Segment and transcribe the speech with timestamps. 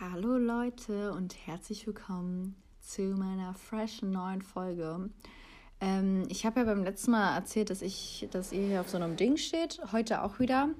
[0.00, 5.08] Hallo Leute und herzlich willkommen zu meiner freshen neuen Folge.
[5.80, 8.96] Ähm, ich habe ja beim letzten Mal erzählt, dass ich, dass ihr hier auf so
[8.96, 9.80] einem Ding steht.
[9.92, 10.70] Heute auch wieder,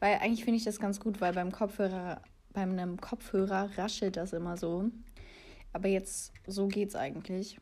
[0.00, 2.22] weil eigentlich finde ich das ganz gut, weil beim Kopfhörer,
[2.54, 4.90] bei einem Kopfhörer raschelt das immer so.
[5.74, 7.58] Aber jetzt so geht's eigentlich.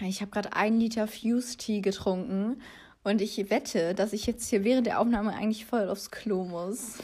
[0.00, 2.60] Ich habe gerade einen Liter Fuse Tea getrunken
[3.04, 6.98] und ich wette, dass ich jetzt hier während der Aufnahme eigentlich voll aufs Klo muss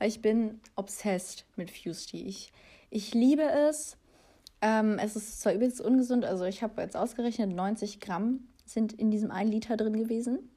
[0.00, 2.26] weil ich bin obsessed mit Fuse Tea.
[2.26, 2.52] Ich,
[2.88, 3.96] ich liebe es.
[4.62, 9.10] Ähm, es ist zwar übelst ungesund, also ich habe jetzt ausgerechnet, 90 Gramm sind in
[9.10, 10.50] diesem 1 Liter drin gewesen.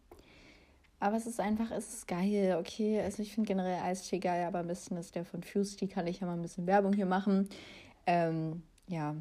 [1.00, 3.02] Aber es ist einfach, es ist geil, okay.
[3.02, 6.08] Also ich finde generell Eistee geil, aber am besten ist der von Fuse Tea, kann
[6.08, 7.50] ich ja mal ein bisschen Werbung hier machen.
[8.08, 9.16] Ähm, ja.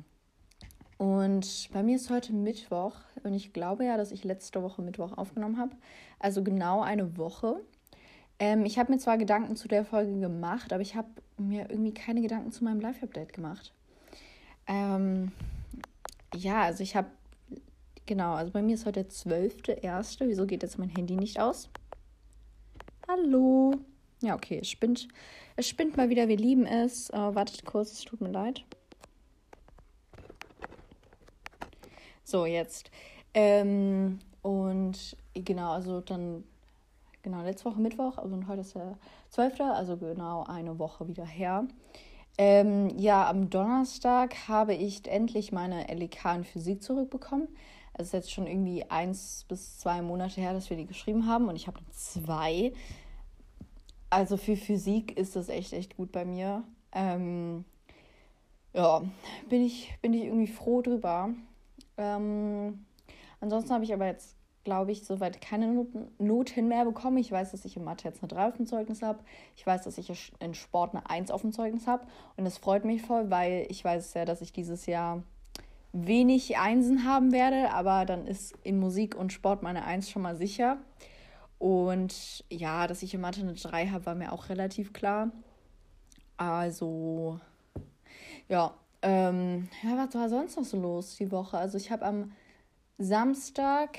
[0.99, 5.19] Und bei mir ist heute Mittwoch und ich glaube ja, dass ich letzte Woche Mittwoch
[5.19, 5.75] aufgenommen habe.
[6.21, 7.61] Also genau eine Woche.
[8.43, 11.07] Ähm, ich habe mir zwar Gedanken zu der Folge gemacht, aber ich habe
[11.39, 13.73] mir irgendwie keine Gedanken zu meinem Live-Update gemacht.
[14.67, 15.31] Ähm,
[16.35, 17.07] ja, also ich habe,
[18.05, 20.27] genau, also bei mir ist heute der 12.1.
[20.27, 21.71] Wieso geht jetzt mein Handy nicht aus?
[23.07, 23.75] Hallo.
[24.23, 25.07] Ja, okay, es spinnt.
[25.55, 27.13] Es spinnt mal wieder, wir lieben es.
[27.13, 28.65] Oh, wartet kurz, es tut mir leid.
[32.25, 32.91] So, jetzt.
[33.35, 36.43] Ähm, und genau, also dann
[37.23, 38.99] genau, letzte Woche Mittwoch, also heute ist der
[39.31, 41.67] 12., also genau eine Woche wieder her.
[42.39, 47.49] Ähm, ja, am Donnerstag habe ich endlich meine LEK in Physik zurückbekommen.
[47.95, 51.49] Es ist jetzt schon irgendwie eins bis zwei Monate her, dass wir die geschrieben haben
[51.49, 52.73] und ich habe zwei.
[54.09, 56.65] Also für Physik ist das echt, echt gut bei mir.
[56.93, 57.65] Ähm,
[58.73, 59.03] ja,
[59.51, 61.31] bin ich, bin ich irgendwie froh drüber.
[61.99, 62.87] Ähm,
[63.41, 67.19] ansonsten habe ich aber jetzt glaube ich, soweit keine Noten, Noten mehr bekommen.
[67.19, 69.21] Ich weiß, dass ich in Mathe jetzt eine 3 auf dem Zeugnis habe.
[69.57, 72.07] Ich weiß, dass ich in Sport eine 1 auf dem Zeugnis habe.
[72.37, 75.23] Und das freut mich voll, weil ich weiß ja, dass ich dieses Jahr
[75.93, 77.73] wenig Einsen haben werde.
[77.73, 80.79] Aber dann ist in Musik und Sport meine 1 schon mal sicher.
[81.59, 85.31] Und ja, dass ich in Mathe eine 3 habe, war mir auch relativ klar.
[86.37, 87.41] Also,
[88.49, 88.75] ja.
[89.05, 91.59] Ähm, ja, was war sonst noch so los die Woche?
[91.59, 92.33] Also ich habe am
[92.99, 93.99] Samstag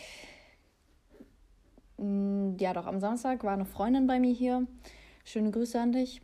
[1.98, 4.68] ja, doch, am Samstag war eine Freundin bei mir hier.
[5.26, 6.22] Schöne Grüße an dich.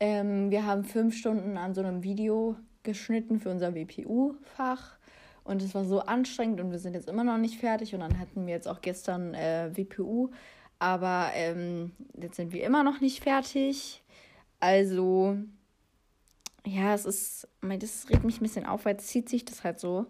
[0.00, 4.96] Ähm, wir haben fünf Stunden an so einem Video geschnitten für unser WPU-Fach.
[5.44, 7.94] Und es war so anstrengend und wir sind jetzt immer noch nicht fertig.
[7.94, 10.30] Und dann hatten wir jetzt auch gestern äh, WPU.
[10.78, 14.02] Aber ähm, jetzt sind wir immer noch nicht fertig.
[14.60, 15.36] Also,
[16.64, 19.78] ja, es ist, das regt mich ein bisschen auf, weil es zieht sich das halt
[19.78, 20.06] so.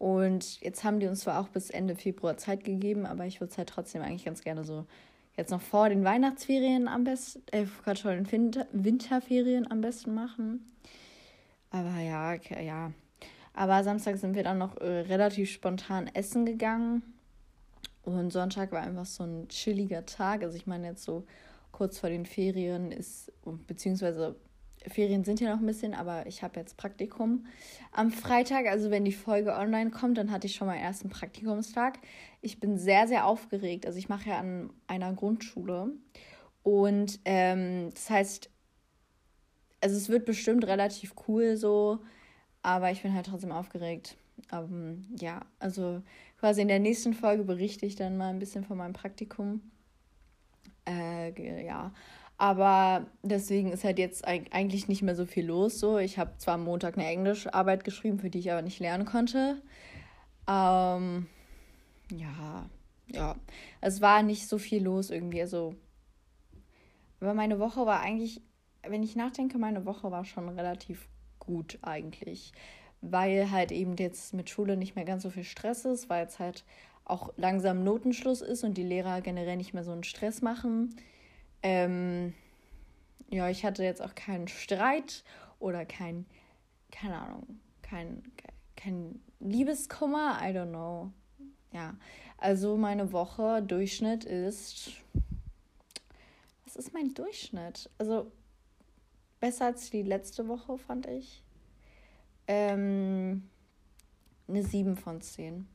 [0.00, 3.50] Und jetzt haben die uns zwar auch bis Ende Februar Zeit gegeben, aber ich würde
[3.50, 4.86] es halt trotzdem eigentlich ganz gerne so
[5.36, 10.72] jetzt noch vor den Weihnachtsferien am besten, äh, Gott, den Winter, Winterferien am besten machen.
[11.68, 12.92] Aber ja, ja.
[13.52, 17.02] Aber Samstag sind wir dann noch äh, relativ spontan essen gegangen.
[18.02, 20.42] Und Sonntag war einfach so ein chilliger Tag.
[20.42, 21.26] Also ich meine jetzt so
[21.72, 23.30] kurz vor den Ferien ist,
[23.66, 24.34] beziehungsweise
[24.86, 27.46] Ferien sind ja noch ein bisschen, aber ich habe jetzt Praktikum
[27.92, 28.66] am Freitag.
[28.66, 31.98] Also wenn die Folge online kommt, dann hatte ich schon mal ersten Praktikumstag.
[32.40, 33.86] Ich bin sehr, sehr aufgeregt.
[33.86, 35.92] Also ich mache ja an einer Grundschule.
[36.62, 38.50] Und ähm, das heißt,
[39.82, 42.00] also es wird bestimmt relativ cool so,
[42.62, 44.16] aber ich bin halt trotzdem aufgeregt.
[44.52, 46.02] Um, ja, also
[46.38, 49.60] quasi in der nächsten Folge berichte ich dann mal ein bisschen von meinem Praktikum.
[50.88, 51.92] Äh, ja,
[52.40, 55.78] aber deswegen ist halt jetzt eigentlich nicht mehr so viel los.
[55.78, 59.04] So, ich habe zwar am Montag eine Englischarbeit geschrieben, für die ich aber nicht lernen
[59.04, 59.60] konnte.
[60.48, 61.26] Ähm,
[62.10, 62.70] ja,
[63.08, 63.36] ja.
[63.82, 65.42] Es war nicht so viel los irgendwie.
[65.42, 65.74] Also,
[67.20, 68.40] aber meine Woche war eigentlich,
[68.88, 72.52] wenn ich nachdenke, meine Woche war schon relativ gut eigentlich.
[73.02, 76.38] Weil halt eben jetzt mit Schule nicht mehr ganz so viel Stress ist, weil jetzt
[76.38, 76.64] halt
[77.04, 80.96] auch langsam Notenschluss ist und die Lehrer generell nicht mehr so einen Stress machen.
[81.62, 82.34] Ähm,
[83.28, 85.24] ja, ich hatte jetzt auch keinen Streit
[85.58, 86.26] oder kein,
[86.90, 88.22] keine Ahnung, kein,
[88.76, 91.12] kein Liebeskummer, I don't know.
[91.72, 91.94] Ja,
[92.38, 94.92] also meine Woche Durchschnitt ist.
[96.64, 97.90] Was ist mein Durchschnitt?
[97.98, 98.32] Also
[99.38, 101.42] besser als die letzte Woche, fand ich.
[102.46, 103.48] Ähm,
[104.48, 105.68] eine 7 von 10.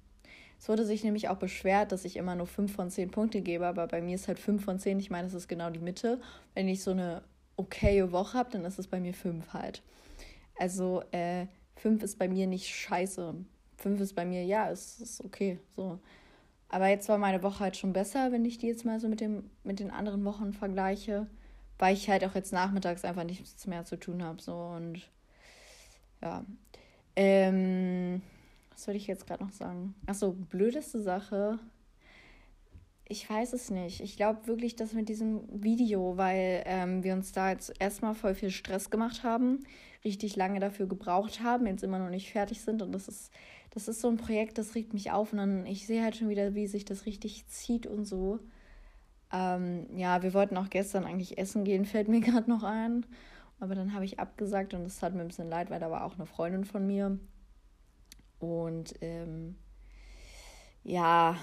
[0.60, 3.68] Es wurde sich nämlich auch beschwert, dass ich immer nur 5 von 10 Punkte gebe,
[3.68, 5.00] aber bei mir ist halt 5 von 10.
[5.00, 6.20] Ich meine, das ist genau die Mitte.
[6.54, 7.24] Wenn ich so eine
[7.58, 9.84] okaye Woche habe, dann ist es bei mir 5 halt.
[10.58, 11.48] Also äh,
[11.78, 13.36] 5 ist bei mir nicht scheiße.
[13.78, 15.60] 5 ist bei mir, ja, es ist okay.
[15.76, 16.00] So.
[16.70, 19.22] Aber jetzt war meine Woche halt schon besser, wenn ich die jetzt mal so mit,
[19.22, 21.28] dem, mit den anderen Wochen vergleiche.
[21.78, 24.42] weil ich halt auch jetzt nachmittags einfach nichts mehr zu tun habe.
[24.42, 25.02] So und
[26.22, 26.46] ja.
[27.16, 28.22] Ähm,
[28.76, 29.96] was soll ich jetzt gerade noch sagen?
[30.06, 31.60] Achso, blödeste Sache.
[33.08, 34.02] Ich weiß es nicht.
[34.02, 38.36] Ich glaube wirklich, dass mit diesem Video, weil ähm, wir uns da jetzt erstmal voll
[38.36, 39.64] viel Stress gemacht haben,
[40.04, 42.82] richtig lange dafür gebraucht haben, jetzt immer noch nicht fertig sind.
[42.82, 43.32] Und das ist,
[43.72, 45.32] das ist so ein Projekt, das regt mich auf.
[45.32, 48.40] Und dann, ich sehe halt schon wieder, wie sich das richtig zieht und so.
[49.32, 53.06] Ähm, ja, wir wollten auch gestern eigentlich essen gehen, fällt mir gerade noch ein.
[53.62, 56.04] Aber dann habe ich abgesagt und es hat mir ein bisschen leid, weil da war
[56.04, 57.18] auch eine Freundin von mir.
[58.40, 59.56] Und ähm,
[60.84, 61.38] ja,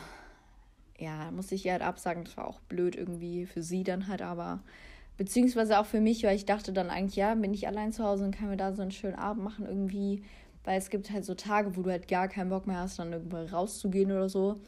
[0.98, 2.24] ja, musste ich ihr halt absagen.
[2.24, 4.60] Das war auch blöd irgendwie für sie dann halt, aber
[5.16, 8.24] beziehungsweise auch für mich, weil ich dachte dann eigentlich, ja, bin ich allein zu Hause
[8.24, 10.22] und kann mir da so einen schönen Abend machen irgendwie,
[10.64, 13.12] weil es gibt halt so Tage, wo du halt gar keinen Bock mehr hast, dann
[13.12, 14.60] irgendwo rauszugehen oder so.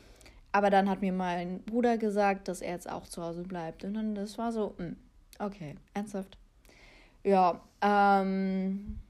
[0.53, 3.85] Aber dann hat mir mein Bruder gesagt, dass er jetzt auch zu Hause bleibt.
[3.85, 4.97] Und dann, das war so, mh, hm,
[5.41, 6.39] okay, ernsthaft.
[7.25, 9.01] Ja, ähm,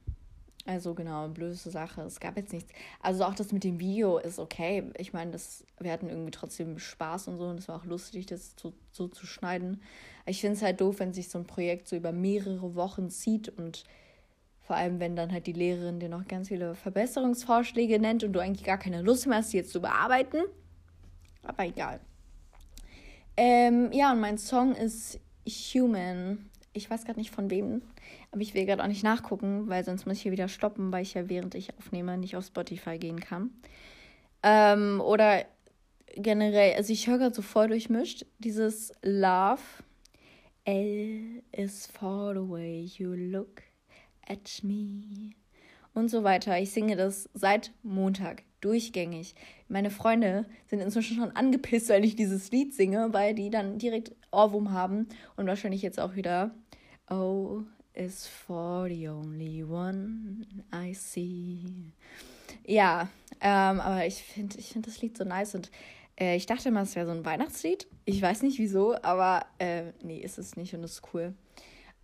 [0.67, 2.03] also genau, blödeste Sache.
[2.03, 2.73] Es gab jetzt nichts.
[3.01, 4.85] Also auch das mit dem Video ist okay.
[4.97, 8.27] Ich meine, das, wir hatten irgendwie trotzdem Spaß und so und es war auch lustig,
[8.27, 9.83] das so, so zu schneiden.
[10.25, 13.51] Ich finde es halt doof, wenn sich so ein Projekt so über mehrere Wochen zieht
[13.51, 13.85] und
[14.63, 18.41] vor allem, wenn dann halt die Lehrerin dir noch ganz viele Verbesserungsvorschläge nennt und du
[18.41, 20.39] eigentlich gar keine Lust mehr hast, die jetzt zu bearbeiten.
[21.43, 22.01] Aber egal.
[23.37, 26.49] Ähm, ja, und mein Song ist Human.
[26.75, 27.83] Ich weiß gerade nicht von wem.
[28.33, 31.03] Aber ich will gerade auch nicht nachgucken, weil sonst muss ich hier wieder stoppen, weil
[31.03, 33.51] ich ja während ich aufnehme nicht auf Spotify gehen kann.
[34.43, 35.45] Ähm, oder
[36.17, 39.63] generell, also ich höre gerade so voll durchmischt, dieses Love.
[40.65, 43.63] L is for the way you look
[44.27, 45.33] at me.
[45.93, 46.59] Und so weiter.
[46.59, 49.35] Ich singe das seit Montag durchgängig.
[49.69, 54.13] Meine Freunde sind inzwischen schon angepisst, weil ich dieses Lied singe, weil die dann direkt
[54.33, 56.55] Ohrwurm haben und wahrscheinlich jetzt auch wieder
[57.11, 57.65] Oh,
[57.95, 61.93] is for the only one I see.
[62.67, 63.09] Ja,
[63.41, 65.71] ähm, aber ich finde ich find das Lied so nice und
[66.19, 67.87] äh, ich dachte immer, es wäre so ein Weihnachtslied.
[68.05, 71.35] Ich weiß nicht wieso, aber äh, nee, ist es nicht und ist cool.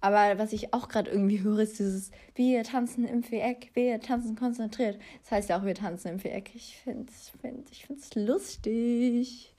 [0.02, 4.34] Aber was ich auch gerade irgendwie höre, ist dieses Wir tanzen im Viereck, wir tanzen
[4.34, 4.98] konzentriert.
[5.22, 6.54] Das heißt ja auch, wir tanzen im Viereck.
[6.54, 9.54] Ich finde es find, ich find's lustig.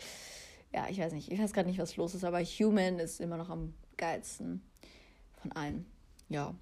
[0.74, 3.38] Ja, ich weiß nicht, ich weiß gerade nicht, was los ist, aber Human ist immer
[3.38, 4.62] noch am geilsten
[5.42, 5.86] von allen
[6.32, 6.56] ja.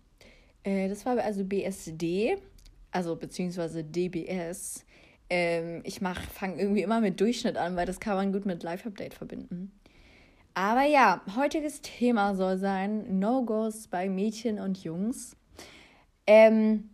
[0.64, 2.38] Äh, das war also BSD,
[2.92, 4.86] also beziehungsweise DBS.
[5.30, 9.14] Ähm, ich fange irgendwie immer mit Durchschnitt an, weil das kann man gut mit Live-Update
[9.14, 9.72] verbinden.
[10.56, 15.38] Aber ja, heutiges Thema soll sein No-Gos bei Mädchen und Jungs.
[16.26, 16.90] Ähm,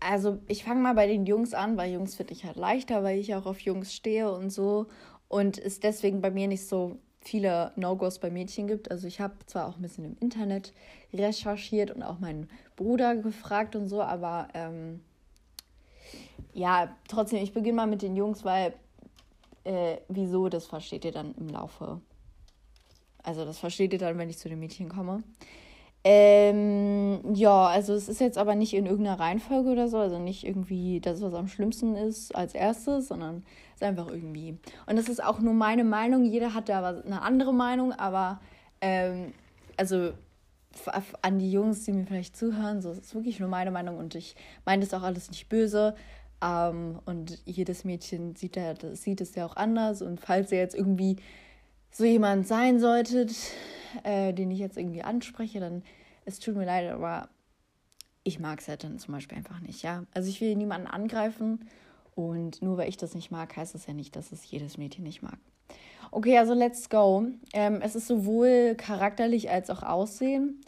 [0.00, 3.18] also ich fange mal bei den Jungs an, weil Jungs finde ich halt leichter, weil
[3.18, 4.86] ich auch auf Jungs stehe und so.
[5.28, 8.90] Und ist deswegen bei mir nicht so viele No-Gos bei Mädchen gibt.
[8.90, 10.72] Also ich habe zwar auch ein bisschen im Internet
[11.12, 15.00] recherchiert und auch meinen Bruder gefragt und so, aber ähm,
[16.52, 18.74] ja, trotzdem, ich beginne mal mit den Jungs, weil
[19.64, 22.00] äh, wieso, das versteht ihr dann im Laufe.
[23.22, 25.22] Also das versteht ihr dann, wenn ich zu den Mädchen komme.
[26.04, 30.46] Ähm, ja, also es ist jetzt aber nicht in irgendeiner Reihenfolge oder so, also nicht
[30.46, 33.42] irgendwie das, was am schlimmsten ist als erstes, sondern
[33.76, 34.58] ist einfach irgendwie.
[34.86, 38.40] Und das ist auch nur meine Meinung, jeder hat da eine andere Meinung, aber
[38.80, 39.32] ähm,
[39.76, 40.12] also
[41.22, 44.14] an die Jungs, die mir vielleicht zuhören, so es ist wirklich nur meine Meinung und
[44.14, 44.34] ich
[44.64, 45.94] meine das auch alles nicht böse.
[46.42, 50.02] Ähm, und jedes Mädchen sieht, ja, sieht es ja auch anders.
[50.02, 51.16] Und falls ihr jetzt irgendwie
[51.90, 53.34] so jemand sein solltet,
[54.04, 55.82] äh, den ich jetzt irgendwie anspreche, dann
[56.24, 57.28] es tut mir leid, aber
[58.24, 60.04] ich mag es halt dann zum Beispiel einfach nicht, ja.
[60.12, 61.60] Also ich will niemanden angreifen
[62.16, 65.04] und nur weil ich das nicht mag, heißt das ja nicht, dass es jedes Mädchen
[65.04, 65.38] nicht mag.
[66.10, 67.26] Okay, also let's go.
[67.52, 70.62] Ähm, es ist sowohl charakterlich als auch Aussehen.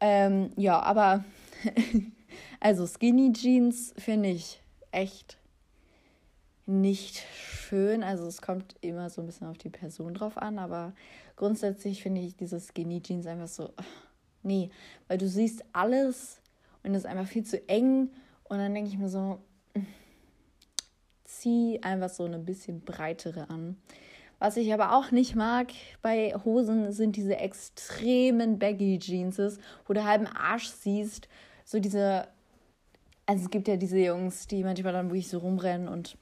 [0.00, 1.24] Ähm, ja, aber
[2.60, 5.38] also Skinny Jeans finde ich echt
[6.66, 8.02] nicht schön.
[8.02, 10.92] Also es kommt immer so ein bisschen auf die Person drauf an, aber
[11.36, 13.70] grundsätzlich finde ich diese Skinny Jeans einfach so,
[14.42, 14.70] nee,
[15.06, 16.40] weil du siehst alles
[16.82, 18.10] und es ist einfach viel zu eng
[18.42, 19.38] und dann denke ich mir so,
[21.40, 23.76] zieh einfach so eine bisschen breitere an.
[24.38, 25.68] Was ich aber auch nicht mag
[26.02, 29.40] bei Hosen sind diese extremen Baggy Jeans,
[29.86, 31.28] wo du halben Arsch siehst.
[31.64, 32.26] So diese,
[33.26, 36.18] also es gibt ja diese Jungs, die manchmal dann wirklich so rumrennen und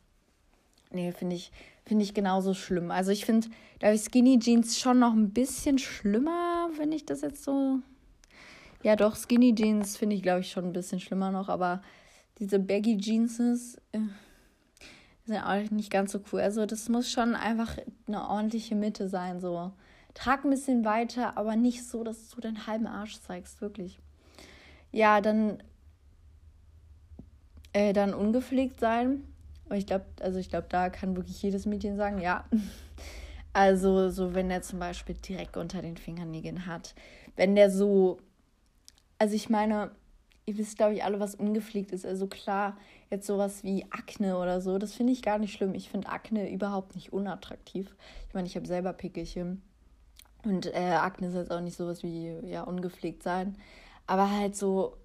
[0.93, 1.51] nee, finde ich,
[1.85, 2.91] finde ich genauso schlimm.
[2.91, 3.49] Also ich finde,
[3.81, 7.81] da ich Skinny Jeans schon noch ein bisschen schlimmer, wenn ich das jetzt so.
[8.83, 11.83] Ja, doch, Skinny Jeans finde ich, glaube ich, schon ein bisschen schlimmer noch, aber
[12.39, 13.99] diese Baggy Jeans äh,
[15.25, 16.41] sind auch nicht ganz so cool.
[16.41, 17.77] Also das muss schon einfach
[18.07, 19.73] eine ordentliche Mitte sein, so.
[20.15, 23.99] trag ein bisschen weiter, aber nicht so, dass du deinen halben Arsch zeigst, wirklich.
[24.91, 25.63] Ja, dann,
[27.73, 29.25] äh, dann ungepflegt sein.
[29.69, 32.45] Und ich glaube, also ich glaube, da kann wirklich jedes Mädchen sagen, ja.
[33.55, 36.95] Also, so wenn der zum Beispiel direkt unter den Fingernägeln hat.
[37.37, 38.19] Wenn der so,
[39.19, 39.91] also ich meine,
[40.47, 42.07] ihr wisst, glaube ich, alle, was ungepflegt ist.
[42.07, 42.79] Also klar,
[43.13, 45.75] jetzt sowas wie Akne oder so, das finde ich gar nicht schlimm.
[45.75, 47.95] Ich finde Akne überhaupt nicht unattraktiv.
[48.29, 49.63] Ich meine, ich habe selber Pickelchen.
[50.45, 53.57] Und äh, Akne ist jetzt auch nicht sowas wie, ja, ungepflegt sein.
[54.07, 54.97] Aber halt so,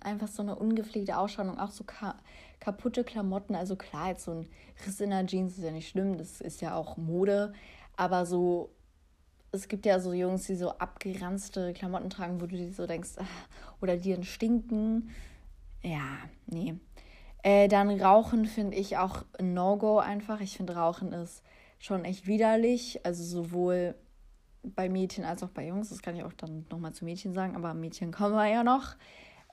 [0.00, 2.14] einfach so eine ungepflegte Ausstrahlung, auch so ka
[2.60, 3.54] kaputte Klamotten.
[3.54, 4.48] Also klar, jetzt so ein
[4.84, 7.52] Riss in der Jeans ist ja nicht schlimm, das ist ja auch Mode.
[7.96, 8.70] Aber so
[9.52, 13.12] es gibt ja so Jungs, die so abgeranzte Klamotten tragen, wo du dir so denkst,
[13.16, 13.48] ach,
[13.80, 15.10] oder die dann stinken.
[15.82, 16.74] Ja, nee.
[17.42, 20.40] Äh, dann Rauchen finde ich auch ein No-Go einfach.
[20.40, 21.42] Ich finde Rauchen ist
[21.78, 23.04] schon echt widerlich.
[23.04, 23.94] Also sowohl
[24.62, 25.90] bei Mädchen als auch bei Jungs.
[25.90, 28.96] Das kann ich auch dann nochmal zu Mädchen sagen, aber Mädchen kommen wir ja noch.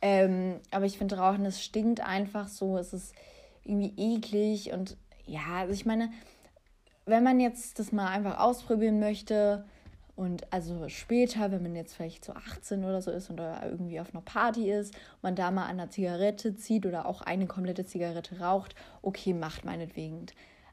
[0.02, 2.78] Ähm, aber ich finde Rauchen, es stinkt einfach so.
[2.78, 3.14] Es ist
[3.64, 6.12] irgendwie eklig und ja, also ich meine,
[7.06, 9.66] wenn man jetzt das mal einfach ausprobieren möchte,
[10.16, 14.14] und also später, wenn man jetzt vielleicht so 18 oder so ist und irgendwie auf
[14.14, 18.40] einer Party ist, man da mal an einer Zigarette zieht oder auch eine komplette Zigarette
[18.40, 20.28] raucht, okay, macht meinetwegen.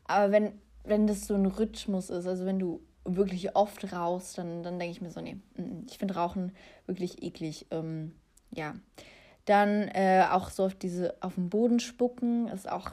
[0.04, 0.52] Aber wenn,
[0.84, 4.92] wenn das so ein Rhythmus ist, also wenn du wirklich oft rauchst, dann, dann denke
[4.92, 5.36] ich mir so, nee,
[5.88, 6.52] ich finde Rauchen
[6.86, 7.66] wirklich eklig.
[7.72, 8.14] Ähm,
[8.52, 8.74] ja.
[9.44, 12.92] Dann äh, auch so auf diese, auf den Boden spucken, ist auch,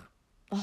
[0.50, 0.58] oh,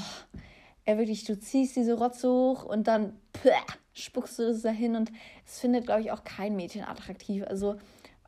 [0.85, 3.53] ja wirklich, du ziehst diese Rotze hoch und dann, pah,
[3.97, 5.11] spuckst du das dahin und
[5.47, 7.45] es findet, glaube ich, auch kein Mädchen attraktiv.
[7.47, 7.77] Also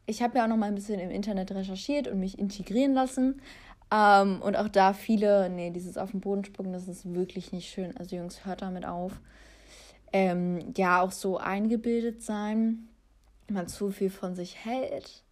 [0.07, 3.43] ich habe ja auch noch mal ein bisschen im Internet recherchiert und mich integrieren lassen.
[3.91, 7.71] Ähm, und auch da viele, nee, dieses auf den Boden spucken, das ist wirklich nicht
[7.71, 7.97] schön.
[7.97, 9.21] Also Jungs, hört damit auf.
[10.13, 12.89] Ähm, ja, auch so eingebildet sein,
[13.47, 15.23] wenn man zu viel von sich hält.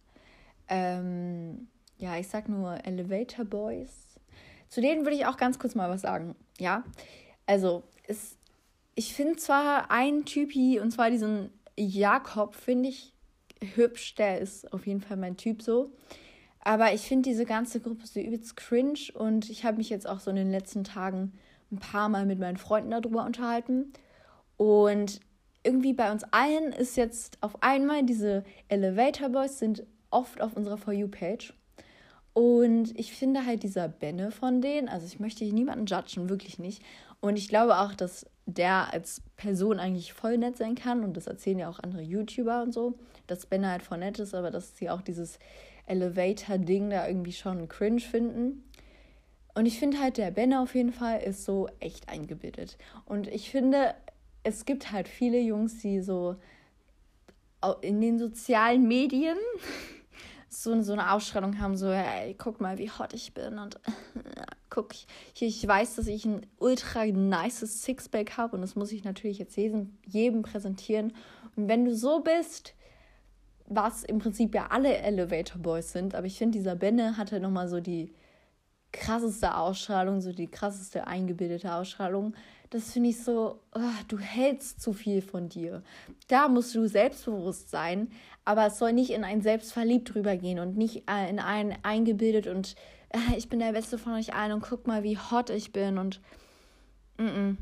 [0.69, 1.67] Ähm,
[1.97, 4.19] ja, ich sag nur Elevator Boys.
[4.69, 6.35] Zu denen würde ich auch ganz kurz mal was sagen.
[6.59, 6.83] Ja,
[7.47, 8.36] also es
[8.97, 13.13] ich finde zwar einen Typi, und zwar diesen Jakob, finde ich
[13.75, 14.15] hübsch.
[14.15, 15.91] Der ist auf jeden Fall mein Typ so.
[16.61, 20.19] Aber ich finde diese ganze Gruppe so übelst cringe und ich habe mich jetzt auch
[20.19, 21.33] so in den letzten Tagen
[21.71, 23.93] ein paar Mal mit meinen Freunden darüber unterhalten.
[24.57, 25.19] Und
[25.61, 30.77] irgendwie bei uns allen ist jetzt auf einmal diese Elevator Boys sind oft auf unserer
[30.77, 31.53] For You-Page.
[32.33, 36.57] Und ich finde halt dieser Benne von denen, also ich möchte hier niemanden judgen, wirklich
[36.57, 36.81] nicht.
[37.19, 41.03] Und ich glaube auch, dass der als Person eigentlich voll nett sein kann.
[41.03, 44.33] Und das erzählen ja auch andere YouTuber und so, dass Ben halt voll nett ist,
[44.33, 45.37] aber dass sie auch dieses
[45.85, 48.63] Elevator-Ding da irgendwie schon cringe finden.
[49.53, 52.77] Und ich finde halt, der Ben auf jeden Fall ist so echt eingebildet.
[53.05, 53.95] Und ich finde,
[54.43, 56.37] es gibt halt viele Jungs, die so
[57.81, 59.37] in den sozialen Medien
[60.63, 63.79] so, so eine Ausstrahlung haben, so, ey, guck mal, wie hot ich bin und
[64.69, 65.05] guck, ich,
[65.41, 69.55] ich weiß, dass ich ein ultra nices Sixpack habe und das muss ich natürlich jetzt
[69.55, 71.13] jedem, jedem präsentieren.
[71.55, 72.73] Und wenn du so bist,
[73.67, 77.67] was im Prinzip ja alle Elevator Boys sind, aber ich finde, dieser Benne hatte nochmal
[77.67, 78.13] so die
[78.97, 82.33] krasseste Ausstrahlung, so die krasseste eingebildete Ausstrahlung.
[82.69, 85.83] Das finde ich so, oh, du hältst zu viel von dir.
[86.27, 88.09] Da musst du selbstbewusst sein,
[88.43, 92.75] aber es soll nicht in ein Selbstverliebt rübergehen und nicht äh, in ein eingebildet und
[93.09, 95.97] äh, ich bin der Beste von euch allen und guck mal, wie hot ich bin
[95.97, 96.19] und
[97.17, 97.57] mm -mm.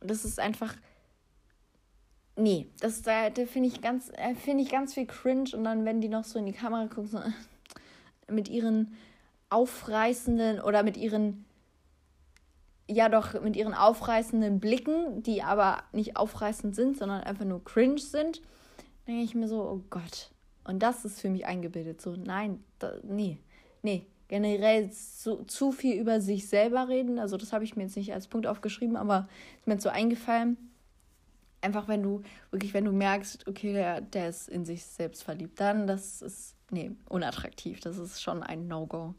[0.00, 0.74] das ist einfach
[2.36, 6.00] nee, das da, finde ich ganz äh, finde ich ganz viel cringe und dann wenn
[6.00, 7.20] die noch so in die Kamera gucken so,
[8.32, 8.94] mit ihren
[9.54, 11.44] aufreißenden oder mit ihren
[12.86, 17.98] ja doch mit ihren aufreißenden Blicken, die aber nicht aufreißend sind, sondern einfach nur cringe
[17.98, 18.42] sind
[19.06, 20.30] denke ich mir so, oh Gott.
[20.64, 22.00] Und das ist für mich eingebildet.
[22.00, 23.38] So, nein, da, nee,
[23.82, 24.06] nee.
[24.28, 27.18] Generell zu, zu viel über sich selber reden.
[27.18, 29.90] Also, das habe ich mir jetzt nicht als Punkt aufgeschrieben, aber ist mir jetzt so
[29.90, 30.56] eingefallen.
[31.60, 35.60] Einfach, wenn du, wirklich, wenn du merkst, okay, der, der ist in sich selbst verliebt,
[35.60, 37.80] dann, das ist, nee, unattraktiv.
[37.80, 39.14] Das ist schon ein No-Go.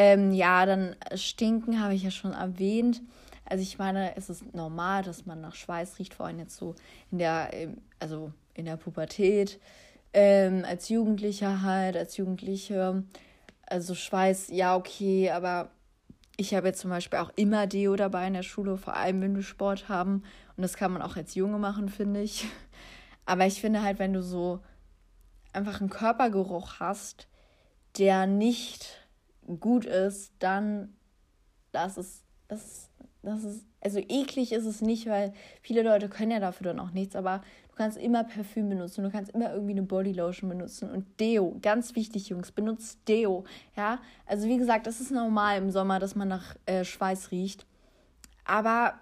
[0.00, 3.02] Ähm, ja, dann Stinken habe ich ja schon erwähnt.
[3.44, 6.76] Also ich meine, es ist normal, dass man nach Schweiß riecht, vor allem jetzt so
[7.10, 7.50] in der,
[7.98, 9.58] also in der Pubertät,
[10.12, 13.02] ähm, als Jugendlicher halt, als Jugendliche.
[13.66, 15.68] Also Schweiß, ja, okay, aber
[16.36, 19.34] ich habe jetzt zum Beispiel auch immer Deo dabei in der Schule, vor allem wenn
[19.34, 20.22] wir Sport haben.
[20.56, 22.46] Und das kann man auch als Junge machen, finde ich.
[23.26, 24.60] Aber ich finde halt, wenn du so
[25.52, 27.26] einfach einen Körpergeruch hast,
[27.98, 28.97] der nicht
[29.60, 30.94] gut ist, dann
[31.72, 32.90] das ist, das,
[33.22, 36.92] das ist, also eklig ist es nicht, weil viele Leute können ja dafür dann auch
[36.92, 37.42] nichts, aber
[37.78, 42.28] kannst immer Parfüm benutzen, du kannst immer irgendwie eine Bodylotion benutzen und Deo, ganz wichtig,
[42.28, 43.44] Jungs, benutzt Deo,
[43.76, 44.00] ja.
[44.26, 47.64] Also wie gesagt, das ist normal im Sommer, dass man nach äh, Schweiß riecht,
[48.44, 48.94] aber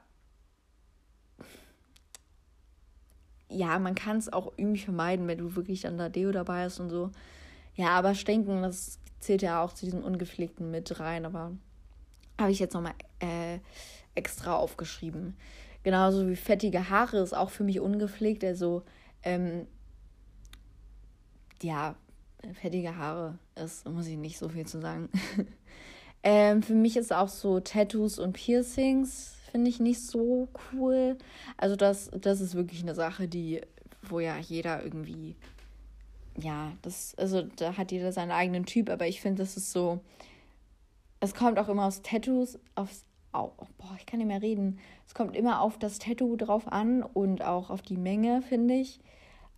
[3.48, 6.78] ja, man kann es auch irgendwie vermeiden, wenn du wirklich dann da Deo dabei hast
[6.78, 7.10] und so.
[7.76, 11.52] Ja, aber Stinken, das zählt ja auch zu diesem Ungepflegten mit rein, aber
[12.38, 13.58] habe ich jetzt nochmal äh,
[14.14, 15.36] extra aufgeschrieben.
[15.82, 18.44] Genauso wie fettige Haare ist auch für mich ungepflegt.
[18.44, 18.82] Also,
[19.22, 19.66] ähm,
[21.62, 21.94] ja,
[22.54, 25.08] fettige Haare ist, muss ich nicht so viel zu sagen.
[26.22, 31.16] ähm, für mich ist auch so Tattoos und Piercings finde ich nicht so cool.
[31.56, 33.62] Also das, das ist wirklich eine Sache, die,
[34.02, 35.36] wo ja jeder irgendwie,
[36.38, 40.00] ja, das, also da hat jeder seinen eigenen Typ, aber ich finde, das ist so,
[41.20, 44.78] es kommt auch immer aus Tattoos, aufs, oh, boah, ich kann nicht mehr reden.
[45.06, 49.00] Es kommt immer auf das Tattoo drauf an und auch auf die Menge, finde ich.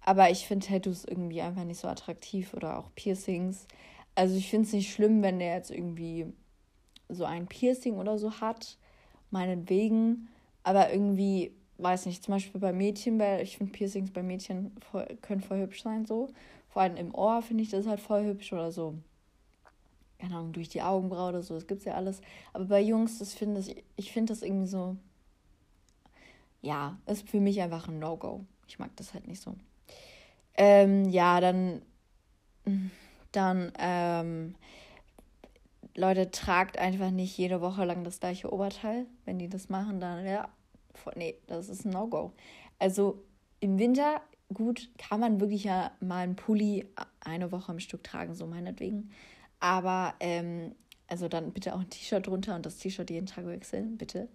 [0.01, 3.67] Aber ich finde Tattoos irgendwie einfach nicht so attraktiv oder auch Piercings.
[4.15, 6.27] Also ich finde es nicht schlimm, wenn der jetzt irgendwie
[7.09, 8.79] so ein Piercing oder so hat
[9.31, 10.29] meinetwegen,
[10.63, 15.07] aber irgendwie, weiß nicht, zum Beispiel bei Mädchen, weil ich finde Piercings bei Mädchen voll,
[15.23, 16.29] können voll hübsch sein, so.
[16.79, 18.95] Vor allem im Ohr finde ich das halt voll hübsch oder so.
[20.21, 22.21] Keine Ahnung, durch die Augenbraue oder so, das gibt's ja alles.
[22.53, 24.97] Aber bei Jungs, das finde ich, ich finde das irgendwie so,
[26.63, 28.45] ja, ist für mich einfach ein No-Go.
[28.69, 29.57] Ich mag das halt nicht so.
[30.55, 31.83] Ähm, ja, dann,
[33.33, 34.55] dann, ähm,
[35.97, 39.07] Leute, tragt einfach nicht jede Woche lang das gleiche Oberteil.
[39.25, 40.49] Wenn die das machen, dann ja,
[41.17, 42.35] nee, das ist ein No-Go.
[42.79, 43.25] Also
[43.59, 44.21] im Winter,
[44.53, 46.87] gut, kann man wirklich ja mal einen Pulli
[47.21, 49.11] eine Woche am Stück tragen, so meinetwegen.
[49.61, 50.75] Aber, ähm,
[51.07, 54.29] also dann bitte auch ein T-Shirt drunter und das T-Shirt jeden Tag wechseln, bitte.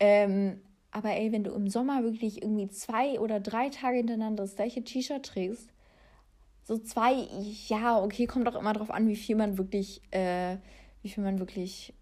[0.00, 0.60] Ähm,
[0.90, 4.82] aber ey, wenn du im Sommer wirklich irgendwie zwei oder drei Tage hintereinander das gleiche
[4.82, 5.68] T-Shirt trägst,
[6.62, 7.28] so zwei,
[7.68, 10.56] ja, okay, kommt auch immer drauf an, wie viel man wirklich äh,
[11.06, 11.94] wie viel man wirklich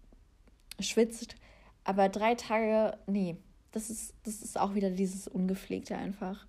[0.79, 1.35] schwitzt.
[1.83, 3.37] Aber drei Tage, nee,
[3.71, 6.47] das ist, das ist auch wieder dieses Ungepflegte einfach.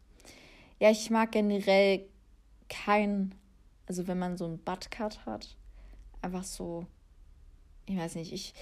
[0.78, 2.06] Ja, ich mag generell
[2.68, 3.34] kein,
[3.86, 5.56] also wenn man so einen Buttcut hat,
[6.20, 6.86] einfach so,
[7.86, 8.54] ich weiß nicht, ich,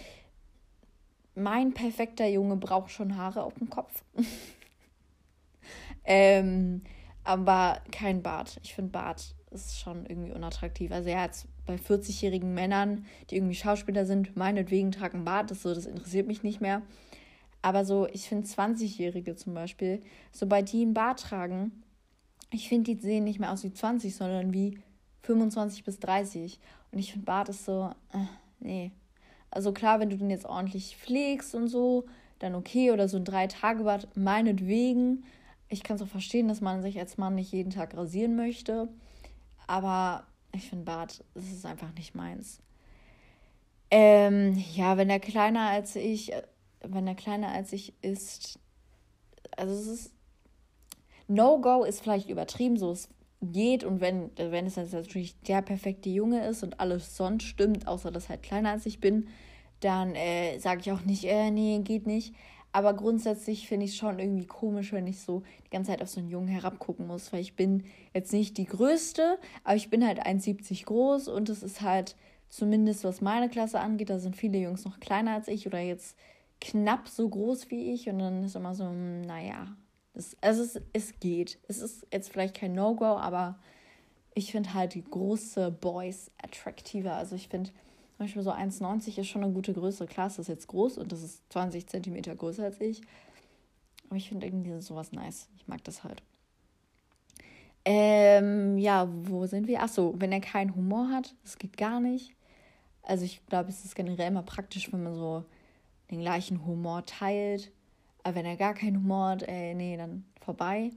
[1.35, 4.05] mein perfekter Junge braucht schon Haare auf dem Kopf.
[6.05, 6.83] ähm,
[7.25, 8.61] aber kein Bart.
[8.63, 10.93] Ich finde Bart ist schon irgendwie unattraktiv.
[10.93, 15.75] Also er hat bei 40-jährigen Männern, die irgendwie Schauspieler sind, meinetwegen tragen Bart, das, so,
[15.75, 16.83] das interessiert mich nicht mehr.
[17.63, 21.84] Aber so, ich finde 20-Jährige zum Beispiel, so bei die einen Bart tragen,
[22.55, 24.79] ich finde, die sehen nicht mehr aus wie 20, sondern wie
[25.23, 26.61] 25 bis 30.
[26.93, 28.27] Und ich finde, Bart ist so, äh,
[28.61, 28.93] nee.
[29.51, 32.05] Also klar, wenn du den jetzt ordentlich pflegst und so,
[32.39, 32.93] dann okay.
[32.93, 35.25] Oder so ein Drei-Tage-Bart, meinetwegen.
[35.69, 38.89] Ich kann es auch verstehen, dass man sich als Mann nicht jeden Tag rasieren möchte.
[39.67, 42.61] Aber ich finde Bart, das ist einfach nicht meins.
[43.91, 46.33] Ähm, ja, wenn er kleiner als ich,
[46.83, 48.59] wenn er kleiner als ich ist,
[49.57, 50.14] also es ist,
[51.29, 53.09] No-Go ist vielleicht übertrieben, so es
[53.43, 57.87] geht und wenn, wenn es jetzt natürlich der perfekte Junge ist und alles sonst stimmt,
[57.87, 59.29] außer dass halt kleiner als ich bin,
[59.81, 62.35] dann äh, sage ich auch nicht, äh, nee, geht nicht.
[62.73, 66.09] Aber grundsätzlich finde ich es schon irgendwie komisch, wenn ich so die ganze Zeit auf
[66.09, 70.05] so einen Jungen herabgucken muss, weil ich bin jetzt nicht die Größte, aber ich bin
[70.05, 72.17] halt 1,70 groß und es ist halt
[72.49, 76.17] zumindest was meine Klasse angeht, da sind viele Jungs noch kleiner als ich oder jetzt
[76.61, 79.77] knapp so groß wie ich und dann ist immer so, hm, naja,
[80.15, 81.59] das, also es, es geht.
[81.69, 83.59] Es ist jetzt vielleicht kein No-Go, aber
[84.35, 87.15] ich finde halt die große Boys attraktiver.
[87.15, 90.07] Also ich finde zum Beispiel so 1,90 ist schon eine gute Größe.
[90.07, 93.03] Klar, ist das jetzt groß und das ist 20 Zentimeter größer als ich.
[94.09, 95.49] Aber ich finde irgendwie sowas nice.
[95.57, 96.23] Ich mag das halt.
[97.85, 99.83] Ähm, ja, wo sind wir?
[99.83, 102.35] Achso, wenn er keinen Humor hat, das geht gar nicht.
[103.03, 105.45] Also ich glaube, es ist generell immer praktisch, wenn man so
[106.11, 107.73] den gleichen Humor teilt.
[108.25, 110.91] Aber wenn er gar keinen Humor hat, ey, nee, dann vorbei.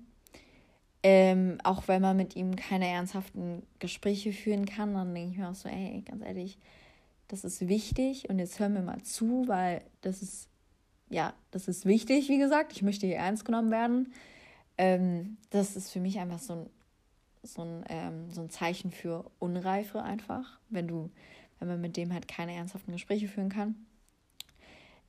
[1.03, 5.49] Ähm, auch wenn man mit ihm keine ernsthaften Gespräche führen kann, dann denke ich mir
[5.49, 6.57] auch so, ey, ganz ehrlich,
[7.27, 10.49] das ist wichtig und jetzt hören wir mal zu, weil das ist,
[11.09, 12.71] ja, das ist wichtig, wie gesagt.
[12.71, 14.13] Ich möchte hier ernst genommen werden.
[14.77, 16.69] Ähm, das ist für mich einfach so ein,
[17.43, 21.11] so, ein, ähm, so ein Zeichen für Unreife einfach, wenn du,
[21.59, 23.75] wenn man mit dem halt keine ernsthaften Gespräche führen kann.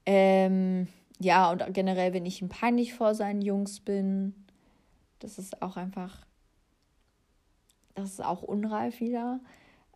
[0.04, 0.88] Ähm,
[1.20, 4.34] ja, und generell, wenn ich ihm peinlich vor seinen Jungs bin,
[5.18, 6.26] das ist auch einfach,
[7.94, 9.40] das ist auch unreif wieder.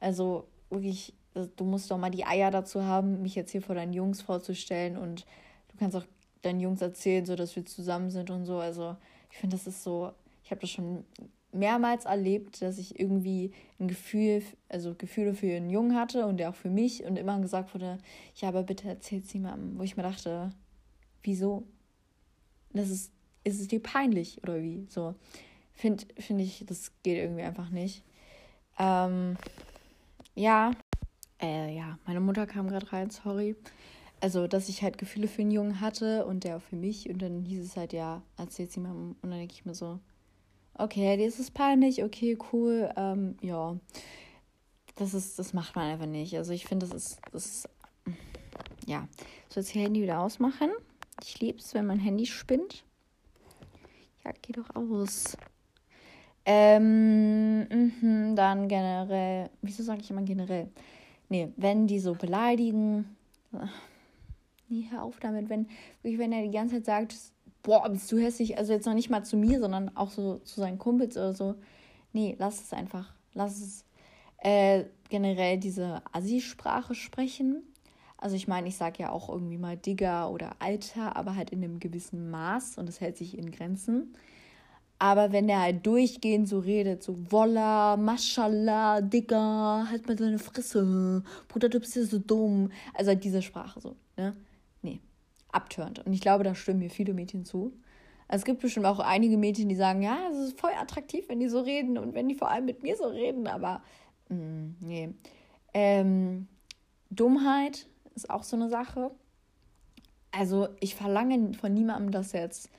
[0.00, 1.14] Also wirklich,
[1.56, 4.96] du musst doch mal die Eier dazu haben, mich jetzt hier vor deinen Jungs vorzustellen
[4.96, 5.24] und
[5.68, 6.06] du kannst auch
[6.42, 8.58] deinen Jungs erzählen, so dass wir zusammen sind und so.
[8.58, 8.96] Also
[9.30, 11.04] ich finde, das ist so, ich habe das schon
[11.52, 16.50] mehrmals erlebt, dass ich irgendwie ein Gefühl, also Gefühle für einen Jungen hatte und der
[16.50, 17.98] auch für mich und immer gesagt wurde,
[18.36, 20.50] ja, aber bitte erzähl es niemandem, wo ich mir dachte,
[21.22, 21.64] wieso?
[22.72, 23.12] Das ist,
[23.44, 24.86] ist es dir peinlich oder wie?
[24.88, 25.14] So,
[25.72, 28.02] finde find ich, das geht irgendwie einfach nicht.
[28.78, 29.36] Ähm,
[30.34, 30.72] ja,
[31.40, 33.56] äh, ja, meine Mutter kam gerade rein, sorry.
[34.20, 37.20] Also, dass ich halt Gefühle für einen Jungen hatte und der auch für mich und
[37.20, 39.98] dann hieß es halt, ja, erzähl sie mal und dann denke ich mir so,
[40.74, 43.76] okay, dir ist es peinlich, okay, cool, ähm, ja.
[44.96, 46.36] Das ist, das macht man einfach nicht.
[46.36, 47.68] Also ich finde, das ist, das ist,
[48.86, 49.08] ja.
[49.48, 50.70] So, jetzt Handy wieder ausmachen.
[51.22, 52.84] Ich liebe es, wenn mein Handy spinnt.
[54.24, 55.36] Ja, geh doch aus.
[56.44, 60.68] Ähm, mh, dann generell, wieso sage ich immer generell?
[61.28, 63.16] Nee, wenn die so beleidigen,
[64.68, 65.68] nee, hör auf damit, wenn,
[66.02, 67.32] wenn er die ganze Zeit sagt,
[67.62, 70.60] boah, bist du hässlich, also jetzt noch nicht mal zu mir, sondern auch so zu
[70.60, 71.54] seinen Kumpels oder so.
[72.12, 73.14] Nee, lass es einfach.
[73.34, 73.84] Lass es
[74.38, 77.62] äh, generell diese Assi-Sprache sprechen.
[78.22, 81.62] Also ich meine, ich sage ja auch irgendwie mal Digger oder Alter, aber halt in
[81.64, 84.14] einem gewissen Maß und das hält sich in Grenzen.
[84.98, 91.24] Aber wenn der halt durchgehend so redet, so Wolla, Mashallah, Digger, halt mal deine Fresse,
[91.48, 92.70] Bruder, du bist ja so dumm.
[92.94, 94.36] Also halt diese Sprache so, ne?
[94.82, 95.00] Nee
[95.52, 96.04] abturnt.
[96.04, 97.72] Und ich glaube, da stimmen mir viele Mädchen zu.
[98.28, 101.48] Es gibt bestimmt auch einige Mädchen, die sagen, ja, es ist voll attraktiv, wenn die
[101.48, 103.82] so reden und wenn die vor allem mit mir so reden, aber
[104.30, 105.14] mh, mm, nee.
[105.74, 106.48] Ähm,
[107.10, 109.10] Dummheit ist auch so eine Sache.
[110.30, 112.70] Also ich verlange von niemandem, dass er jetzt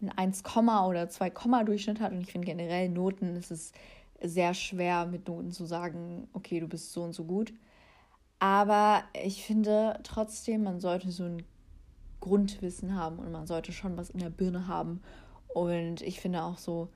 [0.00, 1.30] ein 1, oder 2,
[1.64, 3.72] Durchschnitt hat und ich finde generell Noten ist es
[4.20, 7.52] sehr schwer mit Noten zu sagen, okay, du bist so und so gut.
[8.38, 11.44] Aber ich finde trotzdem, man sollte so ein
[12.20, 15.02] Grundwissen haben und man sollte schon was in der Birne haben.
[15.48, 16.88] Und ich finde auch so,